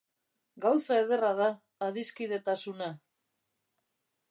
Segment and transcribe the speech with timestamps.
[0.63, 1.51] Gauza ederra da
[1.89, 2.91] adiskidetasuna.